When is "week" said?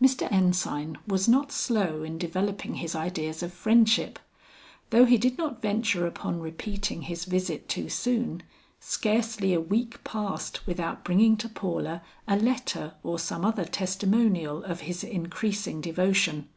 9.60-10.02